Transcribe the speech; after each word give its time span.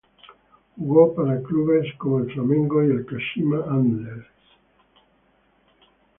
Jugó 0.77 1.13
para 1.13 1.43
clubes 1.43 1.93
como 1.99 2.21
el 2.21 2.31
Flamengo 2.33 2.83
y 2.83 3.05
Kashima 3.05 3.63
Antlers. 3.69 4.25